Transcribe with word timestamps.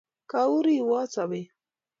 kaa 0.29 0.47
u 0.55 0.57
rewot 0.65 1.09
sobeet? 1.13 1.51